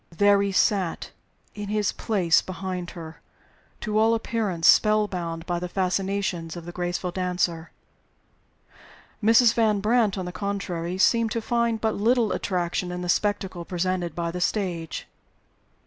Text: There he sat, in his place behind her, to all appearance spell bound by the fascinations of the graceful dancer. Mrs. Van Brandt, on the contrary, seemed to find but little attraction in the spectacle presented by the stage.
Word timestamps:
There 0.09 0.41
he 0.41 0.51
sat, 0.51 1.11
in 1.53 1.67
his 1.69 1.91
place 1.91 2.41
behind 2.41 2.89
her, 2.97 3.21
to 3.81 3.99
all 3.99 4.15
appearance 4.15 4.67
spell 4.67 5.07
bound 5.07 5.45
by 5.45 5.59
the 5.59 5.69
fascinations 5.69 6.55
of 6.57 6.65
the 6.65 6.71
graceful 6.71 7.11
dancer. 7.11 7.69
Mrs. 9.23 9.53
Van 9.53 9.79
Brandt, 9.79 10.17
on 10.17 10.25
the 10.25 10.31
contrary, 10.31 10.97
seemed 10.97 11.29
to 11.33 11.39
find 11.39 11.79
but 11.81 11.93
little 11.93 12.31
attraction 12.31 12.91
in 12.91 13.03
the 13.03 13.09
spectacle 13.09 13.63
presented 13.63 14.15
by 14.15 14.31
the 14.31 14.41
stage. 14.41 15.05